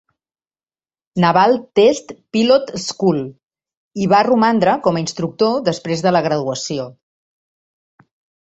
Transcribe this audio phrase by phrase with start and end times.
[1.25, 3.21] Naval Test Pilot School,
[4.05, 6.89] i va romandre com a instructor després de la graduació.